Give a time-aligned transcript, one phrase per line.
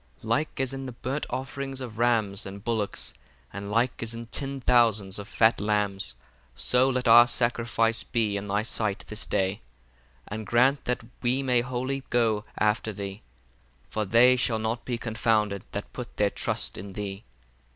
[0.21, 3.13] 17 Like as in the burnt offerings of rams and bullocks,
[3.53, 6.15] and like as in ten thousands of fat lambs:
[6.55, 9.61] so let our sacrifice be in thy sight this day,
[10.27, 13.21] and grant that we may wholly go after thee:
[13.89, 17.23] for they shall not be confounded that put their trust in thee.